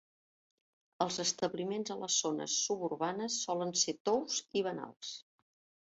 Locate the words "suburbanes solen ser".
2.65-3.99